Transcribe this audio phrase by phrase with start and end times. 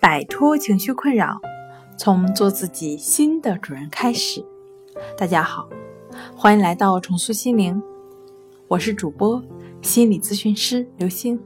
[0.00, 1.40] 摆脱情绪困扰，
[1.96, 4.44] 从做自己新的主人开始。
[5.16, 5.68] 大家好，
[6.36, 7.82] 欢迎来到重塑心灵，
[8.68, 9.42] 我是主播
[9.82, 11.40] 心理咨询师刘星。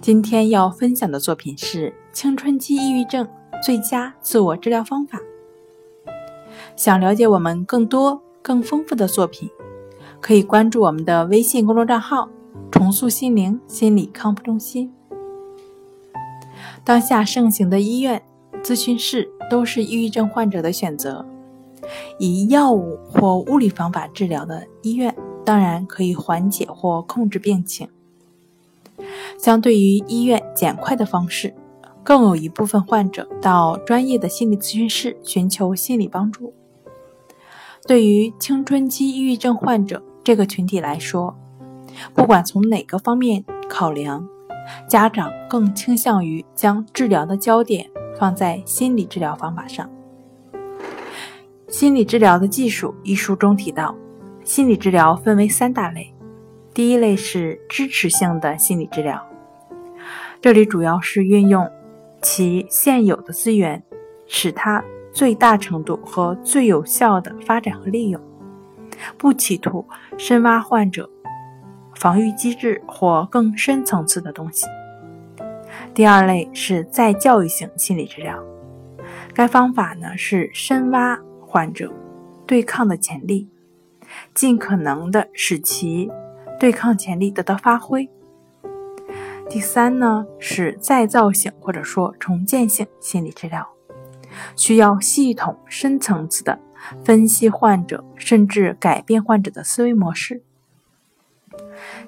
[0.00, 3.28] 今天要分享的作品是青春期抑郁症
[3.64, 5.18] 最佳自我治疗方法。
[6.76, 9.50] 想了解我们更多更丰富的作品，
[10.20, 12.28] 可以关注我们的微信公众账号
[12.70, 14.94] “重塑心灵心理康复中心”。
[16.88, 18.22] 当下盛行的医院、
[18.62, 21.22] 咨询室都是抑郁症患者的选择。
[22.18, 25.14] 以药物或物理方法治疗的医院，
[25.44, 27.90] 当然可以缓解或控制病情。
[29.38, 31.52] 相对于医院简快的方式，
[32.02, 36.54] 更有一部分患者到专业的心理咨询室寻求心理帮助。
[37.86, 41.36] 对于青春期抑郁症患者这个群体来说，
[42.14, 44.26] 不管从哪个方面考量。
[44.88, 49.88] 家长更倾向于将治疗的焦点放在心理治疗方法上。
[51.68, 53.94] 心理治疗的技术一书中提到，
[54.42, 56.14] 心理治疗分为三大类。
[56.72, 59.20] 第一类是支持性的心理治疗，
[60.40, 61.68] 这里主要是运用
[62.22, 63.82] 其现有的资源，
[64.26, 64.82] 使它
[65.12, 68.20] 最大程度和最有效的发展和利用，
[69.16, 71.10] 不企图深挖患者。
[71.98, 74.66] 防御机制或更深层次的东西。
[75.92, 78.38] 第二类是再教育性心理治疗，
[79.34, 81.92] 该方法呢是深挖患者
[82.46, 83.48] 对抗的潜力，
[84.32, 86.08] 尽可能的使其
[86.60, 88.08] 对抗潜力得到发挥。
[89.50, 93.66] 第三呢是再造性或者说重建性心理治疗，
[94.54, 96.60] 需要系统深层次的
[97.02, 100.44] 分析患者，甚至改变患者的思维模式。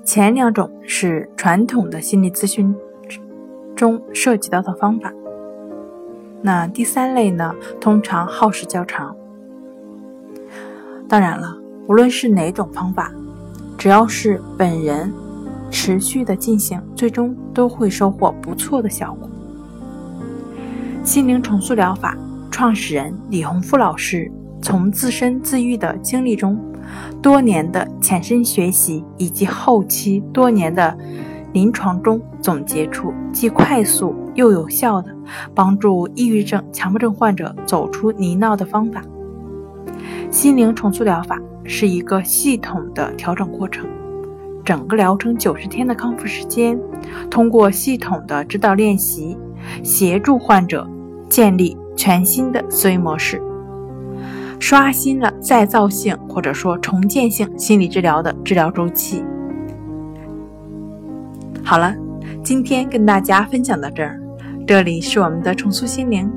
[0.05, 2.75] 前两种是传统的心理咨询
[3.77, 5.13] 中涉及到的方法，
[6.43, 9.15] 那第三类呢，通常耗时较长。
[11.09, 13.13] 当然了，无论是哪种方法，
[13.79, 15.13] 只要是本人
[15.71, 19.29] 持续的进行，最终都会收获不错的效果。
[21.03, 22.17] 心灵重塑疗法
[22.51, 24.31] 创始人李洪富老师
[24.61, 26.59] 从自身自愈的经历中。
[27.23, 30.97] 多年的潜身学习以及后期多年的
[31.53, 35.15] 临床中总结出既快速又有效的
[35.55, 39.03] 帮助抑郁症、强迫症患者走出泥淖的方法。
[40.31, 43.89] 心灵重塑疗法是一个系统的调整过程，
[44.65, 46.81] 整个疗程九十天的康复时间，
[47.29, 49.37] 通过系统的指导练习，
[49.83, 50.89] 协助患者
[51.29, 53.43] 建立全新的思维模式。
[54.61, 59.25] 刷新了再造性或者说重建性心理治疗的治疗周期。
[61.65, 61.93] 好了，
[62.45, 64.21] 今天跟大家分享到这儿，
[64.67, 66.31] 这里是我们的重塑心灵。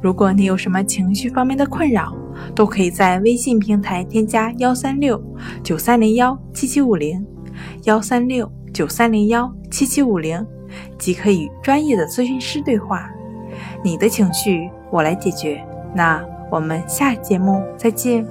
[0.00, 2.16] 如果你有什么情绪方面的困扰，
[2.54, 5.22] 都可以在微信平台添加幺三六
[5.62, 7.26] 九三零幺七七五零
[7.84, 10.46] 幺三六九三零幺七七五零，
[10.96, 13.10] 即可与专业的咨询师对话。
[13.82, 15.60] 你的情绪我来解决。
[15.94, 16.24] 那。
[16.50, 18.26] 我们下节目再见。